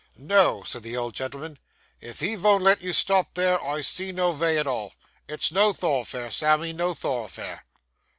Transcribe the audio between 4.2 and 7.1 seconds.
vay at all. It's no thoroughfare, Sammy, no